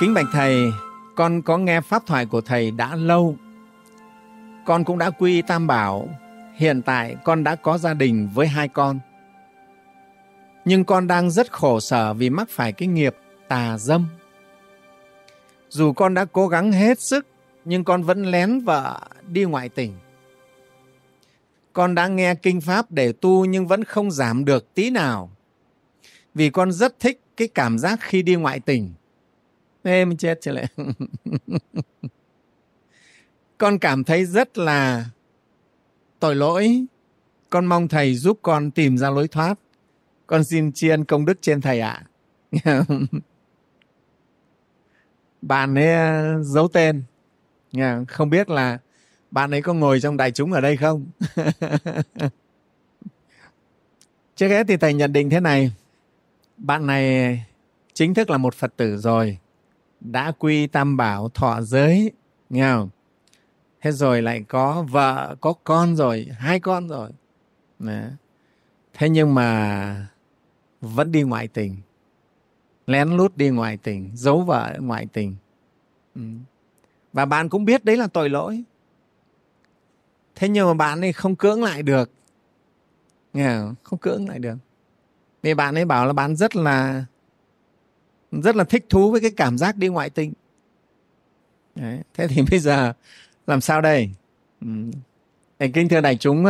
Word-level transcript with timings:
Kính 0.00 0.14
bạch 0.14 0.26
Thầy, 0.32 0.72
con 1.14 1.42
có 1.42 1.58
nghe 1.58 1.80
pháp 1.80 2.06
thoại 2.06 2.26
của 2.26 2.40
Thầy 2.40 2.70
đã 2.70 2.96
lâu. 2.96 3.36
Con 4.66 4.84
cũng 4.84 4.98
đã 4.98 5.10
quy 5.10 5.42
tam 5.42 5.66
bảo. 5.66 6.08
Hiện 6.56 6.82
tại 6.82 7.16
con 7.24 7.44
đã 7.44 7.56
có 7.56 7.78
gia 7.78 7.94
đình 7.94 8.28
với 8.34 8.46
hai 8.46 8.68
con. 8.68 9.00
Nhưng 10.64 10.84
con 10.84 11.06
đang 11.06 11.30
rất 11.30 11.52
khổ 11.52 11.80
sở 11.80 12.14
vì 12.14 12.30
mắc 12.30 12.48
phải 12.50 12.72
cái 12.72 12.88
nghiệp 12.88 13.16
tà 13.48 13.78
dâm. 13.78 14.06
Dù 15.68 15.92
con 15.92 16.14
đã 16.14 16.24
cố 16.24 16.48
gắng 16.48 16.72
hết 16.72 17.00
sức, 17.00 17.26
nhưng 17.64 17.84
con 17.84 18.02
vẫn 18.02 18.30
lén 18.30 18.60
vợ 18.60 19.00
đi 19.28 19.44
ngoại 19.44 19.68
tình. 19.68 19.98
Con 21.72 21.94
đã 21.94 22.08
nghe 22.08 22.34
kinh 22.34 22.60
pháp 22.60 22.90
để 22.90 23.12
tu 23.12 23.44
nhưng 23.44 23.66
vẫn 23.66 23.84
không 23.84 24.10
giảm 24.10 24.44
được 24.44 24.74
tí 24.74 24.90
nào. 24.90 25.30
Vì 26.34 26.50
con 26.50 26.72
rất 26.72 27.00
thích 27.00 27.20
cái 27.36 27.48
cảm 27.48 27.78
giác 27.78 27.98
khi 28.02 28.22
đi 28.22 28.34
ngoại 28.34 28.60
tình 28.60 28.92
Ê, 29.82 30.04
mình 30.04 30.18
chết 30.18 30.38
trở 30.40 30.52
lại. 30.52 30.66
con 33.58 33.78
cảm 33.78 34.04
thấy 34.04 34.24
rất 34.24 34.58
là 34.58 35.06
tội 36.18 36.34
lỗi. 36.34 36.86
Con 37.50 37.66
mong 37.66 37.88
thầy 37.88 38.14
giúp 38.14 38.38
con 38.42 38.70
tìm 38.70 38.98
ra 38.98 39.10
lối 39.10 39.28
thoát. 39.28 39.58
Con 40.26 40.44
xin 40.44 40.72
tri 40.72 40.88
ân 40.88 41.04
công 41.04 41.24
đức 41.24 41.38
trên 41.40 41.60
thầy 41.60 41.80
ạ. 41.80 42.02
À. 42.64 42.82
bạn 45.42 45.78
ấy 45.78 45.92
à, 45.92 46.34
giấu 46.42 46.68
tên. 46.68 47.02
Không 48.08 48.30
biết 48.30 48.50
là 48.50 48.78
bạn 49.30 49.50
ấy 49.50 49.62
có 49.62 49.74
ngồi 49.74 50.00
trong 50.00 50.16
đại 50.16 50.30
chúng 50.30 50.52
ở 50.52 50.60
đây 50.60 50.76
không? 50.76 51.06
Trước 54.36 54.48
hết 54.48 54.66
thì 54.68 54.76
thầy 54.76 54.94
nhận 54.94 55.12
định 55.12 55.30
thế 55.30 55.40
này. 55.40 55.72
Bạn 56.56 56.86
này 56.86 57.44
chính 57.94 58.14
thức 58.14 58.30
là 58.30 58.36
một 58.36 58.54
Phật 58.54 58.76
tử 58.76 58.96
rồi 58.96 59.38
đã 60.00 60.32
quy 60.38 60.66
tam 60.66 60.96
bảo 60.96 61.28
thọ 61.28 61.60
giới, 61.62 62.12
nghe 62.50 62.72
không? 62.72 62.88
Thế 63.80 63.92
rồi 63.92 64.22
lại 64.22 64.44
có 64.48 64.86
vợ, 64.90 65.36
có 65.40 65.52
con 65.64 65.96
rồi, 65.96 66.28
hai 66.38 66.60
con 66.60 66.88
rồi. 66.88 67.10
Đấy. 67.78 68.10
thế 68.94 69.08
nhưng 69.08 69.34
mà 69.34 70.06
vẫn 70.80 71.12
đi 71.12 71.22
ngoại 71.22 71.48
tình. 71.48 71.76
Lén 72.86 73.10
lút 73.10 73.36
đi 73.36 73.48
ngoại 73.48 73.76
tình, 73.76 74.10
giấu 74.14 74.40
vợ 74.40 74.76
ngoại 74.80 75.06
tình. 75.12 75.36
Ừ. 76.14 76.22
và 77.12 77.24
bạn 77.24 77.48
cũng 77.48 77.64
biết 77.64 77.84
đấy 77.84 77.96
là 77.96 78.06
tội 78.06 78.30
lỗi. 78.30 78.64
Thế 80.34 80.48
nhưng 80.48 80.66
mà 80.68 80.74
bạn 80.74 81.00
ấy 81.00 81.12
không 81.12 81.36
cưỡng 81.36 81.62
lại 81.62 81.82
được. 81.82 82.10
Nghe 83.32 83.58
không? 83.58 83.74
không 83.82 83.98
cưỡng 83.98 84.28
lại 84.28 84.38
được. 84.38 84.56
Vì 85.42 85.54
bạn 85.54 85.74
ấy 85.74 85.84
bảo 85.84 86.06
là 86.06 86.12
bạn 86.12 86.36
rất 86.36 86.56
là 86.56 87.04
rất 88.32 88.56
là 88.56 88.64
thích 88.64 88.86
thú 88.88 89.10
với 89.10 89.20
cái 89.20 89.30
cảm 89.30 89.58
giác 89.58 89.76
đi 89.76 89.88
ngoại 89.88 90.10
tình. 90.10 90.32
Đấy. 91.74 91.98
thế 92.14 92.28
thì 92.28 92.42
bây 92.50 92.60
giờ 92.60 92.92
làm 93.46 93.60
sao 93.60 93.80
đây? 93.80 94.10
Ừ. 94.60 94.66
thầy 95.58 95.70
kính 95.70 95.88
thưa 95.88 96.00
đại 96.00 96.16
chúng 96.16 96.44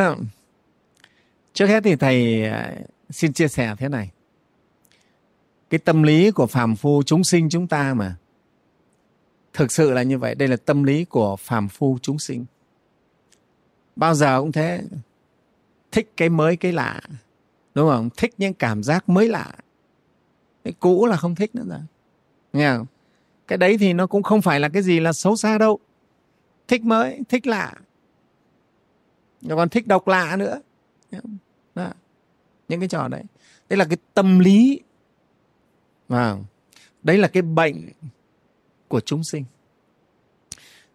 trước 1.53 1.67
hết 1.67 1.85
thì 1.85 1.97
thầy 1.97 2.45
à, 2.45 2.75
xin 3.11 3.33
chia 3.33 3.49
sẻ 3.49 3.75
thế 3.79 3.89
này. 3.89 4.11
Cái 5.71 5.79
tâm 5.79 6.03
lý 6.03 6.31
của 6.31 6.47
phàm 6.47 6.77
phu 6.77 7.03
chúng 7.03 7.25
sinh 7.25 7.49
chúng 7.49 7.67
ta 7.67 7.95
mà, 7.95 8.17
thực 9.53 9.73
sự 9.73 9.91
là 9.91 10.03
như 10.03 10.19
vậy. 10.19 10.35
Đây 10.35 10.49
là 10.49 10.57
tâm 10.57 10.83
lý 10.83 11.05
của 11.05 11.37
phàm 11.37 11.69
phu 11.69 11.99
chúng 12.03 12.19
sinh. 12.19 12.45
Bao 13.97 14.15
giờ 14.15 14.41
cũng 14.41 14.53
thế, 14.53 14.83
thích 15.93 16.13
cái 16.17 16.29
mới 16.29 16.57
cái 16.57 16.73
lạ, 16.73 17.01
đúng 17.75 17.89
không? 17.89 18.11
Thích 18.17 18.35
những 18.39 18.55
cảm 18.55 18.83
giác 18.83 19.09
mới 19.09 19.29
lạ 19.29 19.53
cái 20.65 20.73
cũ 20.81 21.07
là 21.07 21.17
không 21.17 21.35
thích 21.35 21.55
nữa 21.55 21.65
rồi. 21.69 21.81
Nghe 22.53 22.77
không? 22.77 22.87
cái 23.51 23.59
đấy 23.59 23.77
thì 23.81 23.93
nó 23.93 24.07
cũng 24.07 24.23
không 24.23 24.43
phải 24.43 24.61
là 24.61 24.69
cái 24.69 24.83
gì 24.83 25.01
là 25.01 25.13
xấu 25.13 25.37
xa 25.37 25.59
đâu. 25.59 25.79
Thích 26.69 26.85
mới, 26.85 27.21
thích 27.29 27.47
lạ. 27.47 27.75
Rồi 29.43 29.57
còn 29.57 29.69
thích 29.69 29.87
độc 29.87 30.09
lạ 30.09 30.37
nữa. 30.37 30.61
Đó. 31.75 31.93
những 32.69 32.81
cái 32.81 32.89
trò 32.89 33.09
đấy. 33.09 33.23
Đây 33.69 33.77
là 33.77 33.85
cái 33.85 33.97
tâm 34.15 34.39
lý. 34.39 34.81
Và 36.09 36.37
đấy 37.03 37.19
là 37.19 37.29
cái 37.29 37.43
bệnh 37.43 37.89
của 38.89 39.01
chúng 39.01 39.25
sinh. 39.25 39.45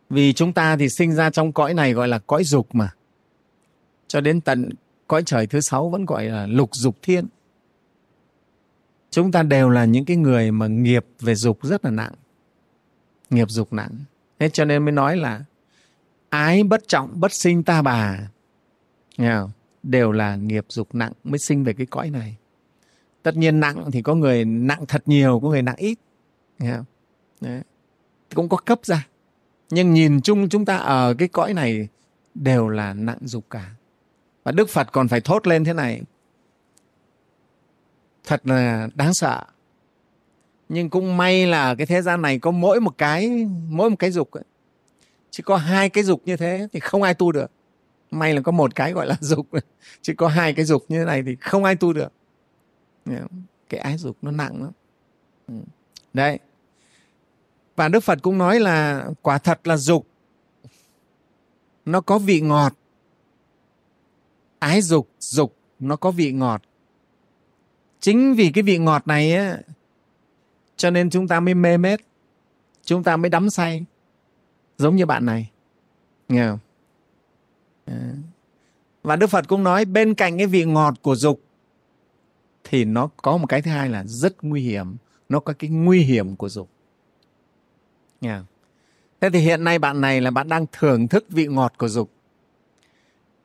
Vì 0.09 0.33
chúng 0.33 0.53
ta 0.53 0.77
thì 0.77 0.89
sinh 0.89 1.15
ra 1.15 1.29
trong 1.29 1.51
cõi 1.51 1.73
này 1.73 1.93
gọi 1.93 2.07
là 2.07 2.19
cõi 2.19 2.43
dục 2.43 2.75
mà. 2.75 2.93
Cho 4.07 4.21
đến 4.21 4.41
tận 4.41 4.69
cõi 5.07 5.23
trời 5.25 5.47
thứ 5.47 5.61
sáu 5.61 5.89
vẫn 5.89 6.05
gọi 6.05 6.25
là 6.25 6.47
lục 6.47 6.69
dục 6.73 6.95
thiên 7.01 7.27
chúng 9.15 9.31
ta 9.31 9.43
đều 9.43 9.69
là 9.69 9.85
những 9.85 10.05
cái 10.05 10.17
người 10.17 10.51
mà 10.51 10.67
nghiệp 10.67 11.05
về 11.19 11.35
dục 11.35 11.59
rất 11.63 11.85
là 11.85 11.91
nặng. 11.91 12.13
Nghiệp 13.29 13.49
dục 13.49 13.73
nặng. 13.73 13.91
Thế 14.39 14.49
cho 14.49 14.65
nên 14.65 14.85
mới 14.85 14.91
nói 14.91 15.17
là 15.17 15.43
ái 16.29 16.63
bất 16.63 16.87
trọng 16.87 17.19
bất 17.19 17.33
sinh 17.33 17.63
ta 17.63 17.81
bà. 17.81 18.19
Nghe 19.17 19.35
không? 19.35 19.51
đều 19.83 20.11
là 20.11 20.35
nghiệp 20.35 20.65
dục 20.69 20.95
nặng 20.95 21.11
mới 21.23 21.39
sinh 21.39 21.63
về 21.63 21.73
cái 21.73 21.85
cõi 21.85 22.09
này. 22.09 22.35
Tất 23.23 23.35
nhiên 23.35 23.59
nặng 23.59 23.91
thì 23.91 24.01
có 24.01 24.15
người 24.15 24.45
nặng 24.45 24.85
thật 24.87 25.03
nhiều, 25.05 25.39
có 25.43 25.49
người 25.49 25.61
nặng 25.61 25.75
ít. 25.77 25.99
Nghe 26.59 26.73
không? 26.75 26.85
Đấy. 27.41 27.61
cũng 28.33 28.49
có 28.49 28.57
cấp 28.57 28.79
ra. 28.83 29.07
Nhưng 29.69 29.93
nhìn 29.93 30.21
chung 30.21 30.49
chúng 30.49 30.65
ta 30.65 30.77
ở 30.77 31.13
cái 31.13 31.27
cõi 31.27 31.53
này 31.53 31.87
đều 32.33 32.67
là 32.67 32.93
nặng 32.93 33.19
dục 33.21 33.45
cả. 33.49 33.71
Và 34.43 34.51
đức 34.51 34.69
phật 34.69 34.91
còn 34.91 35.07
phải 35.07 35.21
thốt 35.21 35.47
lên 35.47 35.63
thế 35.63 35.73
này 35.73 36.01
thật 38.25 38.41
là 38.43 38.87
đáng 38.95 39.13
sợ. 39.13 39.43
Nhưng 40.69 40.89
cũng 40.89 41.17
may 41.17 41.45
là 41.45 41.75
cái 41.75 41.85
thế 41.85 42.01
gian 42.01 42.21
này 42.21 42.39
có 42.39 42.51
mỗi 42.51 42.79
một 42.81 42.97
cái, 42.97 43.47
mỗi 43.69 43.89
một 43.89 43.95
cái 43.99 44.11
dục 44.11 44.31
ấy. 44.31 44.43
chỉ 45.31 45.43
có 45.43 45.57
hai 45.57 45.89
cái 45.89 46.03
dục 46.03 46.21
như 46.25 46.37
thế 46.37 46.67
thì 46.73 46.79
không 46.79 47.03
ai 47.03 47.13
tu 47.13 47.31
được. 47.31 47.51
May 48.11 48.33
là 48.33 48.41
có 48.41 48.51
một 48.51 48.75
cái 48.75 48.93
gọi 48.93 49.07
là 49.07 49.17
dục. 49.21 49.47
Chỉ 50.01 50.13
có 50.13 50.27
hai 50.27 50.53
cái 50.53 50.65
dục 50.65 50.85
như 50.87 50.99
thế 50.99 51.05
này 51.05 51.23
thì 51.25 51.35
không 51.41 51.63
ai 51.63 51.75
tu 51.75 51.93
được. 51.93 52.13
Cái 53.69 53.79
ái 53.79 53.97
dục 53.97 54.17
nó 54.21 54.31
nặng 54.31 54.61
lắm. 54.61 54.71
Ừ. 55.47 55.53
Đấy. 56.13 56.39
Và 57.75 57.87
đức 57.87 57.99
phật 57.99 58.19
cũng 58.21 58.37
nói 58.37 58.59
là 58.59 59.07
quả 59.21 59.37
thật 59.37 59.67
là 59.67 59.77
dục. 59.77 60.07
Nó 61.85 62.01
có 62.01 62.17
vị 62.17 62.41
ngọt. 62.41 62.73
Ái 64.59 64.81
dục 64.81 65.09
dục, 65.19 65.55
nó 65.79 65.95
có 65.95 66.11
vị 66.11 66.31
ngọt 66.31 66.61
chính 68.05 68.33
vì 68.33 68.51
cái 68.51 68.63
vị 68.63 68.77
ngọt 68.77 69.07
này 69.07 69.35
á 69.35 69.57
cho 70.77 70.89
nên 70.89 71.09
chúng 71.09 71.27
ta 71.27 71.39
mới 71.39 71.53
mê 71.53 71.77
mết 71.77 71.99
chúng 72.83 73.03
ta 73.03 73.17
mới 73.17 73.29
đắm 73.29 73.49
say 73.49 73.85
giống 74.77 74.95
như 74.95 75.05
bạn 75.05 75.25
này. 75.25 75.51
Nghe 76.29 76.47
không? 76.47 76.59
Dạ. 77.87 77.93
Và 79.03 79.15
đức 79.15 79.27
phật 79.27 79.47
cũng 79.47 79.63
nói 79.63 79.85
bên 79.85 80.13
cạnh 80.13 80.37
cái 80.37 80.47
vị 80.47 80.65
ngọt 80.65 80.93
của 81.01 81.15
dục 81.15 81.41
thì 82.63 82.85
nó 82.85 83.09
có 83.17 83.37
một 83.37 83.45
cái 83.47 83.61
thứ 83.61 83.71
hai 83.71 83.89
là 83.89 84.03
rất 84.03 84.43
nguy 84.43 84.61
hiểm. 84.61 84.95
Nó 85.29 85.39
có 85.39 85.53
cái 85.59 85.69
nguy 85.69 86.01
hiểm 86.01 86.35
của 86.35 86.49
dục. 86.49 86.69
Nghe 88.21 88.37
không? 88.37 88.45
thế 89.21 89.29
thì 89.29 89.39
hiện 89.39 89.63
nay 89.63 89.79
bạn 89.79 90.01
này 90.01 90.21
là 90.21 90.31
bạn 90.31 90.49
đang 90.49 90.65
thưởng 90.71 91.07
thức 91.07 91.25
vị 91.29 91.47
ngọt 91.47 91.73
của 91.77 91.87
dục. 91.87 92.11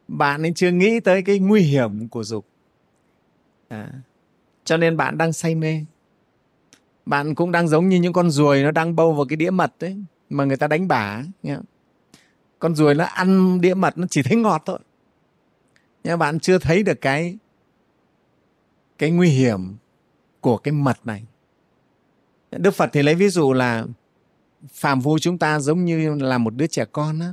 Bạn 0.09 0.42
ấy 0.42 0.53
chưa 0.54 0.71
nghĩ 0.71 1.00
tới 1.00 1.22
cái 1.22 1.38
nguy 1.38 1.60
hiểm 1.60 2.09
của 2.09 2.25
dục. 2.25 2.47
À, 3.69 3.92
cho 4.70 4.76
nên 4.76 4.97
bạn 4.97 5.19
đang 5.19 5.32
say 5.32 5.54
mê. 5.54 5.84
Bạn 7.06 7.34
cũng 7.34 7.53
đang 7.53 7.69
giống 7.69 7.88
như 7.88 7.97
những 7.97 8.12
con 8.12 8.31
ruồi 8.31 8.62
nó 8.62 8.70
đang 8.70 8.97
bâu 8.97 9.12
vào 9.12 9.25
cái 9.25 9.36
đĩa 9.36 9.50
mật 9.50 9.72
đấy 9.81 10.04
mà 10.28 10.44
người 10.44 10.56
ta 10.56 10.66
đánh 10.66 10.88
bả, 10.88 11.22
nhá. 11.42 11.58
con 12.58 12.75
ruồi 12.75 12.94
nó 12.94 13.04
ăn 13.04 13.60
đĩa 13.60 13.75
mật 13.75 13.98
nó 13.98 14.06
chỉ 14.10 14.22
thấy 14.22 14.36
ngọt 14.36 14.62
thôi. 14.66 14.78
Nhưng 16.04 16.19
bạn 16.19 16.41
chưa 16.41 16.59
thấy 16.59 16.82
được 16.82 17.00
cái 17.00 17.38
cái 18.98 19.10
nguy 19.10 19.28
hiểm 19.28 19.77
của 20.41 20.56
cái 20.56 20.72
mật 20.72 20.98
này. 21.04 21.24
Đức 22.50 22.74
phật 22.74 22.91
thì 22.92 23.03
lấy 23.03 23.15
ví 23.15 23.28
dụ 23.28 23.53
là 23.53 23.86
phàm 24.72 25.03
phu 25.03 25.18
chúng 25.18 25.39
ta 25.39 25.60
giống 25.60 25.84
như 25.84 26.15
là 26.15 26.39
một 26.39 26.54
đứa 26.54 26.66
trẻ 26.66 26.84
con 26.92 27.21
á. 27.21 27.33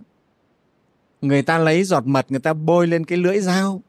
Người 1.21 1.41
ta 1.41 1.57
lấy 1.57 1.83
giọt 1.83 2.05
mật, 2.07 2.25
người 2.29 2.39
ta 2.39 2.53
bôi 2.53 2.87
lên 2.87 3.05
cái 3.05 3.17
lưỡi 3.17 3.39
dao. 3.39 3.81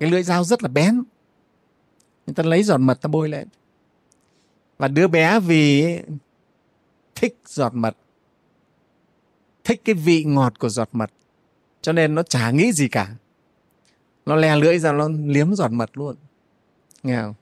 Cái 0.00 0.10
lưỡi 0.10 0.22
dao 0.22 0.44
rất 0.44 0.62
là 0.62 0.68
bén 0.68 1.02
người 2.30 2.34
ta 2.34 2.42
lấy 2.42 2.62
giọt 2.62 2.78
mật 2.78 3.00
ta 3.00 3.08
bôi 3.08 3.28
lên. 3.28 3.48
Và 4.78 4.88
đứa 4.88 5.08
bé 5.08 5.40
vì 5.40 5.98
thích 7.14 7.38
giọt 7.46 7.74
mật, 7.74 7.96
thích 9.64 9.80
cái 9.84 9.94
vị 9.94 10.24
ngọt 10.24 10.58
của 10.58 10.68
giọt 10.68 10.88
mật, 10.92 11.10
cho 11.82 11.92
nên 11.92 12.14
nó 12.14 12.22
chả 12.22 12.50
nghĩ 12.50 12.72
gì 12.72 12.88
cả. 12.88 13.14
Nó 14.26 14.36
le 14.36 14.56
lưỡi 14.56 14.78
ra, 14.78 14.92
nó 14.92 15.08
liếm 15.08 15.54
giọt 15.54 15.72
mật 15.72 15.90
luôn. 15.94 16.16
Nghe 17.02 17.22
không? 17.22 17.34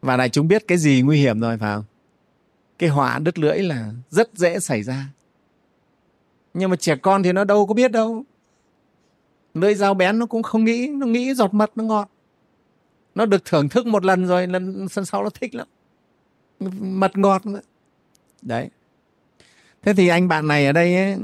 Và 0.00 0.16
đại 0.16 0.28
chúng 0.28 0.48
biết 0.48 0.64
cái 0.68 0.78
gì 0.78 1.02
nguy 1.02 1.18
hiểm 1.18 1.40
rồi, 1.40 1.58
phải 1.58 1.76
không? 1.76 1.84
Cái 2.78 2.88
họa 2.88 3.18
đứt 3.18 3.38
lưỡi 3.38 3.58
là 3.58 3.92
rất 4.10 4.30
dễ 4.34 4.60
xảy 4.60 4.82
ra. 4.82 5.06
Nhưng 6.54 6.70
mà 6.70 6.76
trẻ 6.76 6.96
con 6.96 7.22
thì 7.22 7.32
nó 7.32 7.44
đâu 7.44 7.66
có 7.66 7.74
biết 7.74 7.92
đâu. 7.92 8.24
Lưỡi 9.54 9.74
dao 9.74 9.94
bén 9.94 10.18
nó 10.18 10.26
cũng 10.26 10.42
không 10.42 10.64
nghĩ, 10.64 10.86
nó 10.86 11.06
nghĩ 11.06 11.34
giọt 11.34 11.54
mật 11.54 11.70
nó 11.74 11.84
ngọt 11.84 12.10
nó 13.14 13.26
được 13.26 13.44
thưởng 13.44 13.68
thức 13.68 13.86
một 13.86 14.04
lần 14.04 14.26
rồi 14.26 14.46
lần 14.46 14.88
sau 14.88 15.22
nó 15.22 15.30
thích 15.30 15.54
lắm. 15.54 15.66
Mật 16.80 17.18
ngọt 17.18 17.46
nữa. 17.46 17.60
đấy. 18.42 18.68
Thế 19.82 19.94
thì 19.94 20.08
anh 20.08 20.28
bạn 20.28 20.46
này 20.46 20.66
ở 20.66 20.72
đây 20.72 20.96
ấy, 20.96 21.16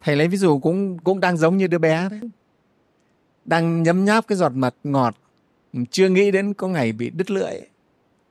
thầy 0.00 0.16
lấy 0.16 0.28
ví 0.28 0.36
dụ 0.36 0.58
cũng 0.58 0.98
cũng 0.98 1.20
đang 1.20 1.36
giống 1.36 1.56
như 1.56 1.66
đứa 1.66 1.78
bé 1.78 2.08
đấy. 2.10 2.20
Đang 3.44 3.82
nhấm 3.82 4.04
nháp 4.04 4.26
cái 4.26 4.38
giọt 4.38 4.52
mật 4.54 4.74
ngọt 4.84 5.16
chưa 5.90 6.08
nghĩ 6.08 6.30
đến 6.30 6.54
có 6.54 6.68
ngày 6.68 6.92
bị 6.92 7.10
đứt 7.10 7.30
lưỡi. 7.30 7.54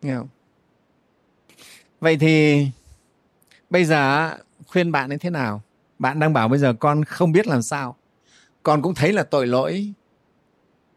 Nghe 0.01 0.16
không? 0.16 0.28
Vậy 2.00 2.18
thì 2.18 2.68
bây 3.69 3.86
giờ 3.86 4.31
khuyên 4.68 4.92
bạn 4.92 5.12
ấy 5.12 5.18
thế 5.18 5.30
nào? 5.30 5.62
Bạn 6.00 6.19
đang 6.19 6.33
bảo 6.33 6.48
bây 6.48 6.60
giờ 6.60 6.74
con 6.80 7.04
không 7.04 7.31
biết 7.31 7.48
làm 7.48 7.62
sao. 7.62 7.95
Con 8.63 8.81
cũng 8.81 8.95
thấy 8.95 9.13
là 9.13 9.24
tội 9.24 9.48
lỗi 9.48 9.94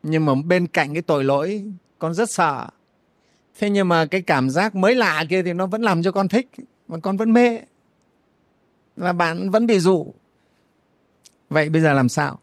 nhưng 0.05 0.25
mà 0.25 0.35
bên 0.35 0.67
cạnh 0.67 0.93
cái 0.93 1.03
tội 1.03 1.25
lỗi 1.25 1.65
con 1.99 2.15
rất 2.15 2.31
sợ. 2.31 2.67
Thế 3.59 3.71
nhưng 3.71 3.89
mà 3.89 4.07
cái 4.07 4.23
cảm 4.23 4.51
giác 4.51 4.75
mới 4.75 4.95
lạ 4.95 5.25
kia 5.31 5.43
thì 5.43 5.53
nó 5.53 5.67
vẫn 5.67 5.83
làm 5.83 6.03
cho 6.03 6.13
con 6.13 6.29
thích 6.29 6.51
mà 6.89 6.99
con 6.99 7.17
vẫn 7.17 7.33
mê. 7.33 7.61
Là 8.97 9.13
bạn 9.13 9.51
vẫn 9.51 9.67
bị 9.67 9.79
dụ. 9.79 10.15
Vậy 11.51 11.69
bây 11.69 11.83
giờ 11.83 11.93
làm 11.93 12.09
sao? 12.09 12.39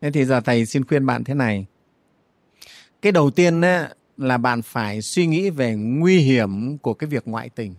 Thế 0.00 0.10
thì 0.10 0.24
giờ 0.24 0.40
thầy 0.40 0.66
xin 0.66 0.84
khuyên 0.84 1.06
bạn 1.06 1.24
thế 1.24 1.34
này. 1.34 1.66
Cái 3.02 3.12
đầu 3.12 3.30
tiên 3.30 3.60
ấy, 3.60 3.88
là 4.16 4.38
bạn 4.38 4.62
phải 4.62 5.02
suy 5.02 5.26
nghĩ 5.26 5.50
về 5.50 5.74
nguy 5.74 6.18
hiểm 6.18 6.78
của 6.78 6.94
cái 6.94 7.08
việc 7.08 7.28
ngoại 7.28 7.48
tình. 7.48 7.74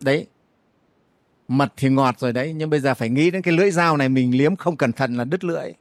Đấy. 0.00 0.26
Mật 1.48 1.72
thì 1.76 1.88
ngọt 1.88 2.18
rồi 2.18 2.32
đấy 2.32 2.52
nhưng 2.56 2.70
bây 2.70 2.80
giờ 2.80 2.94
phải 2.94 3.08
nghĩ 3.08 3.30
đến 3.30 3.42
cái 3.42 3.54
lưỡi 3.54 3.70
dao 3.70 3.96
này 3.96 4.08
mình 4.08 4.38
liếm 4.38 4.56
không 4.56 4.76
cẩn 4.76 4.92
thận 4.92 5.16
là 5.16 5.24
đứt 5.24 5.44
lưỡi 5.44 5.72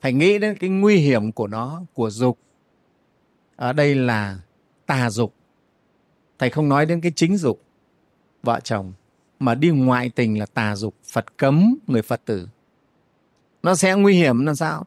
phải 0.00 0.12
nghĩ 0.12 0.38
đến 0.38 0.56
cái 0.60 0.70
nguy 0.70 0.96
hiểm 0.96 1.32
của 1.32 1.46
nó, 1.46 1.82
của 1.94 2.10
dục. 2.10 2.38
Ở 3.56 3.72
đây 3.72 3.94
là 3.94 4.38
tà 4.86 5.10
dục. 5.10 5.34
Thầy 6.38 6.50
không 6.50 6.68
nói 6.68 6.86
đến 6.86 7.00
cái 7.00 7.12
chính 7.16 7.36
dục, 7.36 7.62
vợ 8.42 8.60
chồng, 8.60 8.92
mà 9.38 9.54
đi 9.54 9.70
ngoại 9.70 10.08
tình 10.08 10.38
là 10.38 10.46
tà 10.46 10.76
dục, 10.76 10.94
phật 11.04 11.36
cấm 11.36 11.76
người 11.86 12.02
phật 12.02 12.20
tử. 12.24 12.48
Nó 13.62 13.74
sẽ 13.74 13.94
nguy 13.94 14.14
hiểm 14.14 14.46
làm 14.46 14.54
sao? 14.54 14.86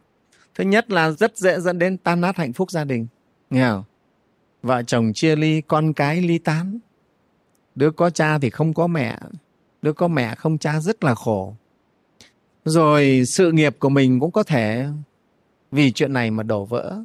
Thứ 0.56 0.64
nhất 0.64 0.92
là 0.92 1.12
rất 1.12 1.38
dễ 1.38 1.60
dẫn 1.60 1.80
đến 1.80 1.98
tan 1.98 2.22
nát 2.22 2.38
hạnh 2.38 2.54
phúc 2.54 2.72
gia 2.72 2.84
đình. 2.84 3.08
Nghe 3.50 3.70
không? 3.70 3.84
Vợ 4.64 4.84
chồng 4.84 5.14
chia 5.14 5.36
ly, 5.36 5.62
con 5.62 5.94
cái 5.94 6.22
ly 6.22 6.38
tán. 6.38 6.80
Đứa 7.76 7.92
có 7.92 8.10
cha 8.10 8.40
thì 8.40 8.50
không 8.50 8.74
có 8.74 8.88
mẹ, 8.88 9.20
đứa 9.82 9.94
có 9.94 10.08
mẹ 10.08 10.36
không 10.36 10.58
cha 10.58 10.80
rất 10.80 11.04
là 11.04 11.16
khổ 11.16 11.56
rồi 12.70 13.24
sự 13.26 13.52
nghiệp 13.52 13.76
của 13.80 13.90
mình 13.90 14.20
cũng 14.20 14.32
có 14.32 14.44
thể 14.44 14.88
vì 15.72 15.92
chuyện 15.92 16.14
này 16.14 16.32
mà 16.32 16.44
đổ 16.44 16.66
vỡ. 16.66 17.04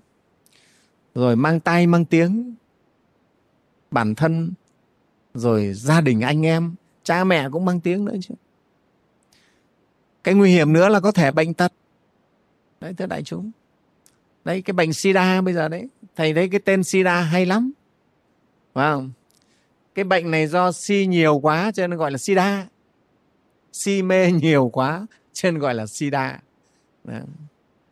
Rồi 1.15 1.37
mang 1.37 1.61
tay 1.61 1.87
mang 1.87 2.05
tiếng 2.05 2.55
bản 3.91 4.15
thân, 4.15 4.53
rồi 5.35 5.73
gia 5.75 6.01
đình 6.01 6.21
anh 6.21 6.47
em, 6.47 6.75
cha 7.03 7.25
mẹ 7.25 7.49
cũng 7.53 7.65
mang 7.65 7.81
tiếng 7.81 8.05
nữa 8.05 8.15
chứ. 8.21 8.35
Cái 10.25 10.35
nguy 10.35 10.51
hiểm 10.51 10.73
nữa 10.73 10.89
là 10.89 11.01
có 11.01 11.13
thể 11.13 11.31
bệnh 11.31 11.55
tật. 11.55 11.73
Đấy, 12.81 12.95
thưa 12.95 13.07
đại 13.07 13.23
chúng. 13.23 13.51
Đấy, 14.45 14.63
cái 14.63 14.73
bệnh 14.73 14.93
sida 14.93 15.41
bây 15.41 15.55
giờ 15.55 15.69
đấy, 15.69 15.89
thầy 16.17 16.35
thấy 16.35 16.49
cái 16.49 16.61
tên 16.61 16.85
sida 16.85 17.21
hay 17.21 17.47
lắm. 17.47 17.73
Phải 18.75 18.93
không? 18.93 19.13
Cái 19.95 20.05
bệnh 20.05 20.31
này 20.31 20.47
do 20.47 20.73
si 20.73 21.07
nhiều 21.07 21.39
quá 21.39 21.73
cho 21.75 21.87
nên 21.87 21.99
gọi 21.99 22.11
là 22.11 22.19
sida. 22.19 22.67
Si 23.73 24.03
mê 24.03 24.33
nhiều 24.33 24.71
quá 24.73 25.07
cho 25.35 25.51
nên 25.51 25.61
gọi 25.61 25.75
là 25.75 25.87
sida 25.87 26.41
Đó. 27.05 27.19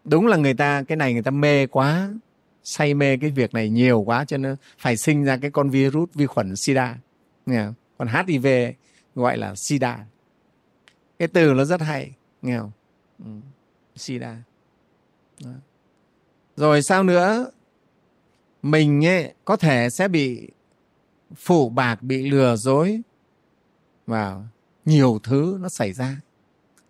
đúng 0.05 0.27
là 0.27 0.37
người 0.37 0.55
ta 0.55 0.83
cái 0.89 0.97
này 0.97 1.12
người 1.12 1.23
ta 1.23 1.31
mê 1.31 1.67
quá 1.67 2.11
say 2.65 2.94
mê 2.94 3.17
cái 3.17 3.31
việc 3.31 3.55
này 3.55 3.71
nhiều 3.71 4.00
quá 4.00 4.25
cho 4.25 4.37
nên 4.37 4.56
phải 4.79 4.97
sinh 4.97 5.25
ra 5.25 5.37
cái 5.37 5.50
con 5.50 5.71
virus 5.71 6.09
vi 6.15 6.27
khuẩn 6.27 6.56
sida 6.56 6.97
nghe 7.47 7.65
không? 7.65 7.75
còn 7.99 8.09
hiv 8.27 8.47
gọi 9.15 9.39
là 9.39 9.55
sida 9.55 10.05
cái 11.19 11.29
từ 11.29 11.55
nó 11.55 11.65
rất 11.65 11.81
hay 11.81 12.12
nghe 12.43 12.59
không 12.59 12.71
ừ. 13.19 13.31
sida 13.97 14.37
Đó. 15.44 15.50
rồi 16.56 16.83
sao 16.83 17.03
nữa 17.03 17.50
mình 18.62 19.06
ấy, 19.06 19.35
có 19.44 19.56
thể 19.56 19.91
sẽ 19.91 20.09
bị 20.09 20.49
phủ 21.37 21.69
bạc 21.69 22.03
bị 22.03 22.31
lừa 22.31 22.56
dối 22.56 23.00
và 24.06 24.43
nhiều 24.85 25.21
thứ 25.23 25.59
nó 25.61 25.69
xảy 25.69 25.93
ra 25.93 26.17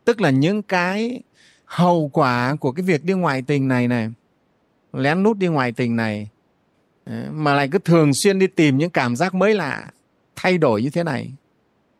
tức 0.04 0.20
là 0.20 0.30
những 0.30 0.62
cái 0.62 1.22
hậu 1.64 2.10
quả 2.12 2.56
của 2.60 2.72
cái 2.72 2.84
việc 2.84 3.04
đi 3.04 3.14
ngoại 3.14 3.42
tình 3.42 3.68
này 3.68 3.88
này, 3.88 4.10
lén 4.92 5.22
lút 5.22 5.38
đi 5.38 5.46
ngoại 5.46 5.72
tình 5.72 5.96
này 5.96 6.28
ờ, 7.04 7.28
mà 7.30 7.54
lại 7.54 7.68
cứ 7.72 7.78
thường 7.78 8.14
xuyên 8.14 8.38
đi 8.38 8.46
tìm 8.46 8.78
những 8.78 8.90
cảm 8.90 9.16
giác 9.16 9.34
mới 9.34 9.54
lạ, 9.54 9.90
thay 10.36 10.58
đổi 10.58 10.82
như 10.82 10.90
thế 10.90 11.04
này, 11.04 11.32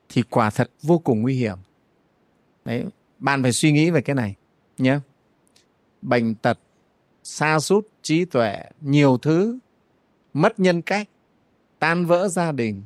thì 0.09 0.23
quả 0.23 0.51
thật 0.51 0.71
vô 0.83 0.99
cùng 0.99 1.23
nguy 1.23 1.35
hiểm. 1.35 1.59
Đấy, 2.65 2.85
bạn 3.19 3.43
phải 3.43 3.53
suy 3.53 3.73
nghĩ 3.73 3.91
về 3.91 4.01
cái 4.01 4.17
này 4.17 4.35
nhé. 4.79 4.99
Bệnh 6.03 6.35
tật 6.35 6.59
xa 7.23 7.61
sút, 7.61 7.89
trí 8.03 8.25
tuệ, 8.25 8.59
nhiều 8.81 9.19
thứ, 9.23 9.59
mất 10.35 10.61
nhân 10.61 10.83
cách, 10.83 11.09
tan 11.79 12.07
vỡ 12.07 12.29
gia 12.29 12.53
đình. 12.53 12.83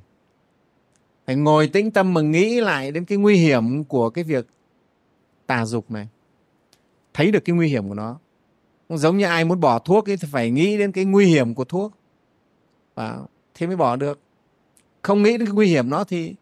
Phải 1.26 1.36
ngồi 1.36 1.68
tĩnh 1.68 1.90
tâm 1.90 2.14
mà 2.14 2.20
nghĩ 2.20 2.60
lại 2.60 2.90
đến 2.90 3.04
cái 3.04 3.18
nguy 3.18 3.36
hiểm 3.36 3.84
của 3.84 4.10
cái 4.10 4.24
việc 4.24 4.46
tà 5.46 5.66
dục 5.66 5.90
này. 5.90 6.08
Thấy 7.14 7.30
được 7.30 7.44
cái 7.44 7.56
nguy 7.56 7.68
hiểm 7.68 7.88
của 7.88 7.94
nó. 7.94 8.18
Giống 8.88 9.16
như 9.16 9.24
ai 9.24 9.44
muốn 9.44 9.60
bỏ 9.60 9.78
thuốc 9.78 10.10
ấy, 10.10 10.16
thì 10.16 10.28
phải 10.32 10.50
nghĩ 10.50 10.78
đến 10.78 10.92
cái 10.92 11.04
nguy 11.04 11.26
hiểm 11.26 11.54
của 11.54 11.64
thuốc. 11.64 11.92
Và 12.94 13.18
thế 13.54 13.66
mới 13.66 13.76
bỏ 13.76 13.96
được. 13.96 14.20
Không 15.02 15.22
nghĩ 15.22 15.30
đến 15.30 15.46
cái 15.46 15.54
nguy 15.54 15.66
hiểm 15.66 15.90
nó 15.90 16.04
thì 16.04 16.34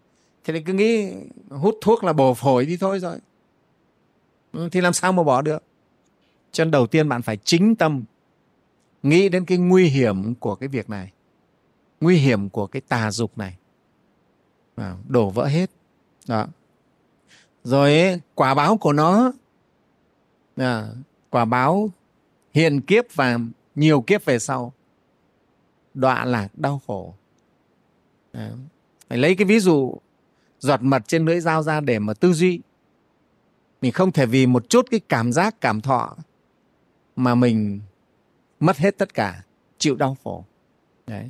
thì 0.45 0.63
cứ 0.63 0.73
nghĩ 0.73 1.13
hút 1.51 1.75
thuốc 1.83 2.05
là 2.05 2.13
bổ 2.13 2.35
phổi 2.35 2.67
đi 2.67 2.77
thôi 2.77 3.01
rồi. 3.01 3.19
Ừ, 4.53 4.69
thì 4.73 4.81
làm 4.81 4.93
sao 4.93 5.13
mà 5.13 5.23
bỏ 5.23 5.43
được? 5.43 5.63
Cho 6.53 6.65
nên 6.65 6.71
đầu 6.71 6.87
tiên 6.87 7.09
bạn 7.09 7.23
phải 7.23 7.37
chính 7.45 7.77
tâm 7.77 8.05
nghĩ 9.03 9.29
đến 9.29 9.45
cái 9.45 9.59
nguy 9.59 9.89
hiểm 9.89 10.35
của 10.35 10.55
cái 10.55 10.69
việc 10.69 10.91
này. 10.91 11.13
Nguy 12.01 12.17
hiểm 12.17 12.49
của 12.49 12.67
cái 12.67 12.83
tà 12.89 13.11
dục 13.11 13.39
này. 13.39 13.57
Đổ 15.09 15.31
vỡ 15.31 15.47
hết. 15.47 15.71
Đó 16.29 16.47
rồi 17.65 17.99
ấy, 17.99 18.21
quả 18.35 18.55
báo 18.55 18.77
của 18.77 18.93
nó 18.93 19.33
à, 20.57 20.87
quả 21.31 21.45
báo 21.45 21.91
hiện 22.55 22.81
kiếp 22.81 23.05
và 23.15 23.39
nhiều 23.75 24.01
kiếp 24.01 24.25
về 24.25 24.39
sau 24.39 24.73
đọa 25.95 26.25
lạc 26.25 26.49
đau 26.55 26.81
khổ. 26.87 27.15
À, 28.33 28.51
phải 29.09 29.19
lấy 29.19 29.35
cái 29.35 29.45
ví 29.45 29.61
dụ 29.61 29.95
giọt 30.59 30.83
mật 30.83 31.03
trên 31.09 31.25
lưỡi 31.25 31.41
dao 31.41 31.63
ra 31.63 31.81
để 31.81 31.99
mà 31.99 32.15
tư 32.15 32.33
duy. 32.33 32.61
Mình 33.83 33.93
không 33.93 34.13
thể 34.13 34.27
vì 34.27 34.47
một 34.47 34.69
chút 34.69 34.87
cái 34.91 35.01
cảm 35.09 35.33
giác 35.33 35.61
cảm 35.61 35.81
thọ 35.81 36.17
mà 37.17 37.35
mình 37.35 37.81
mất 38.61 38.77
hết 38.77 38.99
tất 38.99 39.15
cả 39.15 39.43
chịu 39.79 39.97
đau 39.97 40.17
khổ. 40.25 40.45
Đấy. 41.07 41.29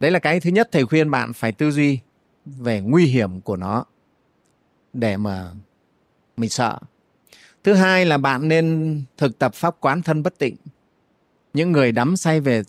Đấy 0.00 0.10
là 0.10 0.18
cái 0.18 0.40
thứ 0.40 0.50
nhất 0.50 0.68
thầy 0.72 0.86
khuyên 0.86 1.10
bạn 1.10 1.32
phải 1.32 1.52
tư 1.52 1.70
duy 1.70 1.98
về 2.44 2.80
nguy 2.80 3.06
hiểm 3.06 3.40
của 3.40 3.56
nó 3.56 3.84
để 4.92 5.16
mà 5.16 5.52
mình 6.36 6.50
sợ. 6.50 6.78
Thứ 7.64 7.74
hai 7.74 8.06
là 8.06 8.18
bạn 8.18 8.48
nên 8.48 9.02
thực 9.16 9.38
tập 9.38 9.54
pháp 9.54 9.76
quán 9.80 10.02
thân 10.02 10.22
bất 10.22 10.38
tịnh. 10.38 10.56
Những 11.54 11.72
người 11.72 11.92
đắm 11.92 12.16
say 12.16 12.40
về 12.40 12.62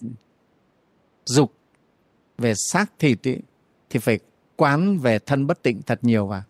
dục 1.26 1.54
về 2.38 2.54
xác 2.56 2.92
thịt 3.00 3.22
ý, 3.22 3.38
thì 3.90 4.00
phải 4.00 4.20
quán 4.56 4.98
về 4.98 5.20
thân 5.20 5.48
bất 5.48 5.64
tịnh 5.64 5.82
thật 5.82 6.00
nhiều 6.02 6.28
vào. 6.28 6.44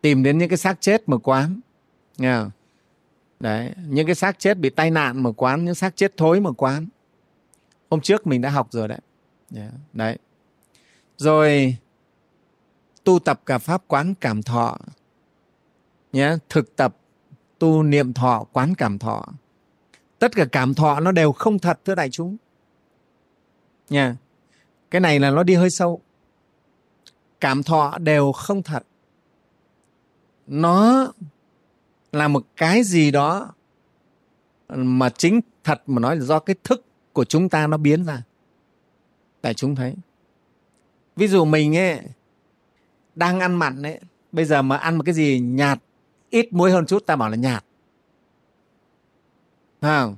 Tìm 0.00 0.22
đến 0.22 0.38
những 0.38 0.48
cái 0.48 0.58
xác 0.58 0.80
chết 0.80 1.08
mà 1.08 1.16
quán 1.18 1.60
nghe 2.18 2.34
không? 2.36 2.50
đấy 3.40 3.72
những 3.86 4.06
cái 4.06 4.14
xác 4.14 4.38
chết 4.38 4.58
bị 4.58 4.70
tai 4.70 4.90
nạn 4.90 5.22
mà 5.22 5.30
quán 5.32 5.64
những 5.64 5.74
xác 5.74 5.96
chết 5.96 6.16
thối 6.16 6.40
mà 6.40 6.50
quán. 6.52 6.88
Hôm 7.90 8.00
trước 8.00 8.26
mình 8.26 8.40
đã 8.40 8.50
học 8.50 8.68
rồi 8.70 8.88
đấy. 8.88 9.00
Dạ, 9.50 9.70
đấy. 9.92 10.18
Rồi 11.16 11.76
tu 13.04 13.18
tập 13.18 13.40
cả 13.46 13.58
pháp 13.58 13.82
quán 13.88 14.14
cảm 14.20 14.42
thọ, 14.42 14.78
nhé, 16.12 16.36
thực 16.48 16.76
tập 16.76 16.96
tu 17.58 17.82
niệm 17.82 18.12
thọ, 18.12 18.44
quán 18.52 18.74
cảm 18.74 18.98
thọ. 18.98 19.26
Tất 20.18 20.32
cả 20.34 20.44
cảm 20.52 20.74
thọ 20.74 21.00
nó 21.00 21.12
đều 21.12 21.32
không 21.32 21.58
thật, 21.58 21.80
thưa 21.84 21.94
đại 21.94 22.10
chúng. 22.10 22.36
Nha, 23.88 24.16
cái 24.90 25.00
này 25.00 25.20
là 25.20 25.30
nó 25.30 25.42
đi 25.42 25.54
hơi 25.54 25.70
sâu. 25.70 26.00
Cảm 27.40 27.62
thọ 27.62 27.98
đều 27.98 28.32
không 28.32 28.62
thật. 28.62 28.82
Nó 30.46 31.06
là 32.12 32.28
một 32.28 32.46
cái 32.56 32.82
gì 32.82 33.10
đó 33.10 33.52
mà 34.68 35.10
chính 35.10 35.40
thật, 35.64 35.82
mà 35.86 36.00
nói 36.00 36.16
là 36.16 36.24
do 36.24 36.38
cái 36.38 36.56
thức 36.64 36.84
của 37.12 37.24
chúng 37.24 37.48
ta 37.48 37.66
nó 37.66 37.76
biến 37.76 38.04
ra. 38.04 38.22
Đại 39.42 39.54
chúng 39.54 39.74
thấy. 39.74 39.94
Ví 41.16 41.28
dụ 41.28 41.44
mình 41.44 41.76
ấy 41.76 42.00
đang 43.14 43.40
ăn 43.40 43.54
mặn 43.54 43.82
ấy, 43.82 44.00
bây 44.32 44.44
giờ 44.44 44.62
mà 44.62 44.76
ăn 44.76 44.96
một 44.96 45.02
cái 45.06 45.14
gì 45.14 45.40
nhạt, 45.40 45.78
ít 46.30 46.52
muối 46.52 46.70
hơn 46.70 46.86
chút, 46.86 47.06
ta 47.06 47.16
bảo 47.16 47.30
là 47.30 47.36
nhạt. 47.36 47.64
Không? 49.80 50.16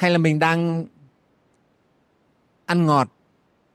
hay 0.00 0.10
là 0.10 0.18
mình 0.18 0.38
đang 0.38 0.86
ăn 2.66 2.86
ngọt, 2.86 3.08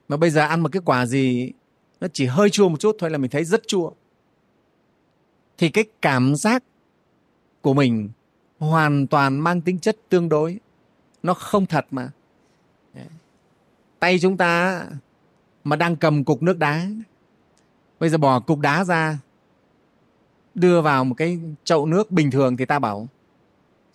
mà 0.07 0.17
bây 0.17 0.29
giờ 0.29 0.41
ăn 0.41 0.61
một 0.61 0.71
cái 0.71 0.81
quả 0.85 1.05
gì 1.05 1.51
nó 1.99 2.07
chỉ 2.13 2.25
hơi 2.25 2.49
chua 2.49 2.69
một 2.69 2.79
chút 2.79 2.95
thôi 2.99 3.09
là 3.09 3.17
mình 3.17 3.31
thấy 3.31 3.45
rất 3.45 3.67
chua. 3.67 3.91
Thì 5.57 5.69
cái 5.69 5.85
cảm 6.01 6.35
giác 6.35 6.63
của 7.61 7.73
mình 7.73 8.09
hoàn 8.57 9.07
toàn 9.07 9.39
mang 9.39 9.61
tính 9.61 9.79
chất 9.79 9.97
tương 10.09 10.29
đối, 10.29 10.59
nó 11.23 11.33
không 11.33 11.65
thật 11.65 11.85
mà. 11.91 12.11
Tay 13.99 14.19
chúng 14.19 14.37
ta 14.37 14.83
mà 15.63 15.75
đang 15.75 15.95
cầm 15.95 16.23
cục 16.23 16.43
nước 16.43 16.57
đá 16.57 16.87
bây 17.99 18.09
giờ 18.09 18.17
bỏ 18.17 18.39
cục 18.39 18.59
đá 18.59 18.83
ra, 18.83 19.17
đưa 20.55 20.81
vào 20.81 21.05
một 21.05 21.15
cái 21.17 21.39
chậu 21.63 21.85
nước 21.85 22.11
bình 22.11 22.31
thường 22.31 22.57
thì 22.57 22.65
ta 22.65 22.79
bảo, 22.79 23.07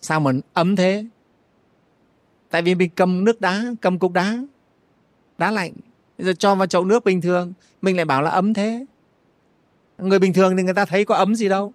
sao 0.01 0.19
mà 0.19 0.31
ấm 0.53 0.75
thế? 0.75 1.05
Tại 2.49 2.61
vì 2.61 2.75
mình 2.75 2.89
cầm 2.95 3.23
nước 3.23 3.41
đá, 3.41 3.63
cầm 3.81 3.99
cục 3.99 4.11
đá 4.11 4.37
đá 5.37 5.51
lạnh. 5.51 5.73
Bây 6.17 6.25
giờ 6.25 6.33
cho 6.33 6.55
vào 6.55 6.67
chậu 6.67 6.85
nước 6.85 7.05
bình 7.05 7.21
thường, 7.21 7.53
mình 7.81 7.95
lại 7.95 8.05
bảo 8.05 8.21
là 8.21 8.29
ấm 8.29 8.53
thế. 8.53 8.85
Người 9.97 10.19
bình 10.19 10.33
thường 10.33 10.57
thì 10.57 10.63
người 10.63 10.73
ta 10.73 10.85
thấy 10.85 11.05
có 11.05 11.15
ấm 11.15 11.35
gì 11.35 11.49
đâu. 11.49 11.73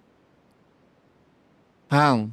Phải 1.89 1.99
không? 1.99 2.29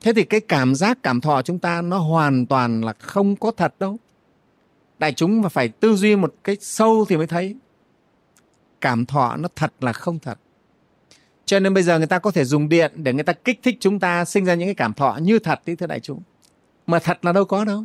Thế 0.00 0.12
thì 0.12 0.24
cái 0.24 0.40
cảm 0.40 0.74
giác, 0.74 0.98
cảm 1.02 1.20
thọ 1.20 1.42
chúng 1.42 1.58
ta 1.58 1.82
nó 1.82 1.98
hoàn 1.98 2.46
toàn 2.46 2.84
là 2.84 2.92
không 2.92 3.36
có 3.36 3.50
thật 3.50 3.74
đâu. 3.78 3.96
Đại 4.98 5.12
chúng 5.12 5.42
mà 5.42 5.48
phải 5.48 5.68
tư 5.68 5.96
duy 5.96 6.16
một 6.16 6.34
cái 6.44 6.56
sâu 6.60 7.04
thì 7.08 7.16
mới 7.16 7.26
thấy 7.26 7.56
cảm 8.80 9.06
thọ 9.06 9.36
nó 9.36 9.48
thật 9.56 9.72
là 9.80 9.92
không 9.92 10.18
thật. 10.18 10.38
Cho 11.44 11.60
nên 11.60 11.74
bây 11.74 11.82
giờ 11.82 11.98
người 11.98 12.06
ta 12.06 12.18
có 12.18 12.30
thể 12.30 12.44
dùng 12.44 12.68
điện 12.68 12.92
để 12.96 13.12
người 13.12 13.24
ta 13.24 13.32
kích 13.32 13.60
thích 13.62 13.76
chúng 13.80 14.00
ta 14.00 14.24
sinh 14.24 14.44
ra 14.44 14.54
những 14.54 14.68
cái 14.68 14.74
cảm 14.74 14.92
thọ 14.94 15.18
như 15.22 15.38
thật 15.38 15.60
đi 15.66 15.76
thưa 15.76 15.86
đại 15.86 16.00
chúng. 16.00 16.22
Mà 16.86 16.98
thật 16.98 17.24
là 17.24 17.32
đâu 17.32 17.44
có 17.44 17.64
đâu. 17.64 17.84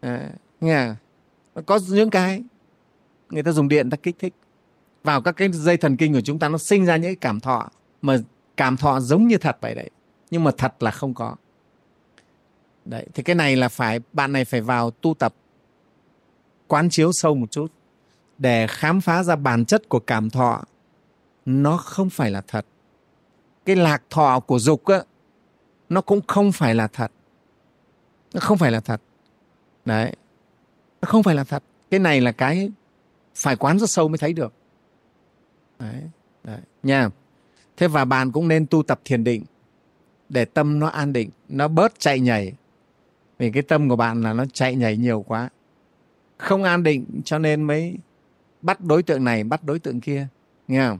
À, 0.00 0.30
nghe 0.60 0.74
à? 0.74 0.96
có 1.66 1.80
những 1.88 2.10
cái 2.10 2.42
người 3.30 3.42
ta 3.42 3.52
dùng 3.52 3.68
điện 3.68 3.90
ta 3.90 3.96
kích 3.96 4.16
thích. 4.18 4.34
Vào 5.04 5.22
các 5.22 5.32
cái 5.32 5.48
dây 5.52 5.76
thần 5.76 5.96
kinh 5.96 6.12
của 6.12 6.20
chúng 6.20 6.38
ta 6.38 6.48
nó 6.48 6.58
sinh 6.58 6.86
ra 6.86 6.96
những 6.96 7.08
cái 7.08 7.16
cảm 7.16 7.40
thọ 7.40 7.70
mà 8.02 8.16
cảm 8.56 8.76
thọ 8.76 9.00
giống 9.00 9.26
như 9.26 9.38
thật 9.38 9.58
vậy 9.60 9.74
đấy. 9.74 9.90
Nhưng 10.30 10.44
mà 10.44 10.50
thật 10.58 10.82
là 10.82 10.90
không 10.90 11.14
có. 11.14 11.36
Đấy 12.84 13.06
thì 13.14 13.22
cái 13.22 13.36
này 13.36 13.56
là 13.56 13.68
phải 13.68 14.00
bạn 14.12 14.32
này 14.32 14.44
phải 14.44 14.60
vào 14.60 14.90
tu 14.90 15.14
tập 15.14 15.34
quán 16.66 16.90
chiếu 16.90 17.12
sâu 17.12 17.34
một 17.34 17.50
chút 17.50 17.72
để 18.40 18.66
khám 18.66 19.00
phá 19.00 19.22
ra 19.22 19.36
bản 19.36 19.64
chất 19.64 19.88
của 19.88 19.98
cảm 19.98 20.30
thọ 20.30 20.64
nó 21.44 21.76
không 21.76 22.10
phải 22.10 22.30
là 22.30 22.42
thật. 22.46 22.66
Cái 23.64 23.76
lạc 23.76 24.02
thọ 24.10 24.40
của 24.40 24.58
dục 24.58 24.84
á 24.86 25.02
nó 25.88 26.00
cũng 26.00 26.20
không 26.28 26.52
phải 26.52 26.74
là 26.74 26.86
thật. 26.86 27.12
Nó 28.34 28.40
không 28.40 28.58
phải 28.58 28.70
là 28.70 28.80
thật. 28.80 29.00
Đấy. 29.84 30.16
Nó 31.02 31.06
không 31.06 31.22
phải 31.22 31.34
là 31.34 31.44
thật. 31.44 31.62
Cái 31.90 32.00
này 32.00 32.20
là 32.20 32.32
cái 32.32 32.70
phải 33.34 33.56
quán 33.56 33.78
rất 33.78 33.90
sâu 33.90 34.08
mới 34.08 34.18
thấy 34.18 34.32
được. 34.32 34.52
Đấy, 35.78 36.02
đấy. 36.44 36.60
Nha. 36.82 37.10
Thế 37.76 37.88
và 37.88 38.04
bạn 38.04 38.32
cũng 38.32 38.48
nên 38.48 38.66
tu 38.66 38.82
tập 38.82 39.00
thiền 39.04 39.24
định 39.24 39.44
để 40.28 40.44
tâm 40.44 40.78
nó 40.78 40.86
an 40.86 41.12
định 41.12 41.30
nó 41.48 41.68
bớt 41.68 41.98
chạy 41.98 42.20
nhảy. 42.20 42.52
Vì 43.38 43.50
cái 43.52 43.62
tâm 43.62 43.88
của 43.88 43.96
bạn 43.96 44.22
là 44.22 44.32
nó 44.32 44.44
chạy 44.52 44.74
nhảy 44.74 44.96
nhiều 44.96 45.24
quá. 45.28 45.48
Không 46.38 46.62
an 46.62 46.82
định 46.82 47.20
cho 47.24 47.38
nên 47.38 47.62
mới 47.62 47.96
bắt 48.62 48.80
đối 48.80 49.02
tượng 49.02 49.24
này 49.24 49.44
bắt 49.44 49.64
đối 49.64 49.78
tượng 49.78 50.00
kia 50.00 50.26
nghe 50.68 50.88
không? 50.88 50.98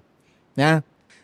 Nha 0.57 0.81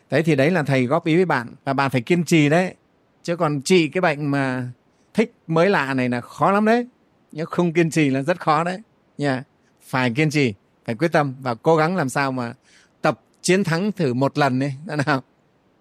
đấy 0.09 0.23
thì 0.23 0.35
đấy 0.35 0.51
là 0.51 0.63
thầy 0.63 0.85
góp 0.85 1.05
ý 1.05 1.15
với 1.15 1.25
bạn 1.25 1.47
và 1.63 1.73
bạn 1.73 1.91
phải 1.91 2.01
kiên 2.01 2.23
trì 2.23 2.49
đấy. 2.49 2.75
Chứ 3.23 3.35
còn 3.35 3.61
trị 3.61 3.87
cái 3.87 4.01
bệnh 4.01 4.31
mà 4.31 4.71
thích 5.13 5.33
mới 5.47 5.69
lạ 5.69 5.93
này 5.93 6.09
là 6.09 6.21
khó 6.21 6.51
lắm 6.51 6.65
đấy. 6.65 6.87
Nếu 7.31 7.45
không 7.45 7.73
kiên 7.73 7.89
trì 7.89 8.09
là 8.09 8.21
rất 8.21 8.39
khó 8.39 8.63
đấy. 8.63 8.79
Nha 9.17 9.43
phải 9.81 10.11
kiên 10.11 10.29
trì 10.29 10.53
phải 10.85 10.95
quyết 10.95 11.11
tâm 11.11 11.35
và 11.41 11.55
cố 11.55 11.75
gắng 11.75 11.95
làm 11.95 12.09
sao 12.09 12.31
mà 12.31 12.53
tập 13.01 13.21
chiến 13.41 13.63
thắng 13.63 13.91
thử 13.91 14.13
một 14.13 14.37
lần 14.37 14.59
đi 14.59 14.71
nào? 15.05 15.23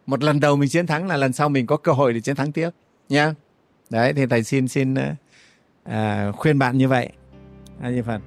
Một 0.07 0.25
lần 0.25 0.41
đầu 0.41 0.57
mình 0.57 0.69
chiến 0.69 0.87
thắng 0.87 1.07
là 1.07 1.17
lần 1.17 1.33
sau 1.33 1.49
mình 1.49 1.67
có 1.67 1.77
cơ 1.77 1.93
hội 1.93 2.13
để 2.13 2.21
chiến 2.21 2.37
thắng 2.37 2.53
tiếp 2.53 2.71
nha 3.09 3.35
đấy 3.91 4.13
thì 4.13 4.27
thầy 4.27 4.43
xin 4.43 4.69
xin 4.69 4.95
uh, 4.95 6.37
khuyên 6.37 6.59
bạn 6.59 6.79
như 6.79 6.89
vậy. 6.89 7.11
A 7.81 7.93
di 7.93 8.03
phật 8.03 8.21